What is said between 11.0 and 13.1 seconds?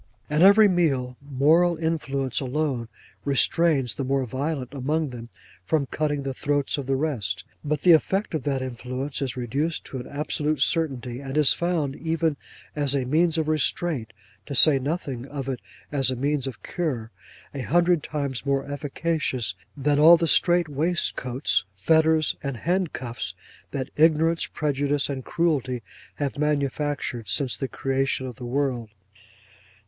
and is found, even as a